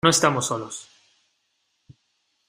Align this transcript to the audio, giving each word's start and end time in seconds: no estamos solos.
no 0.03 0.09
estamos 0.09 0.47
solos. 0.47 0.89